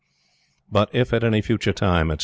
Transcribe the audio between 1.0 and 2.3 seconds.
at any future time, etc.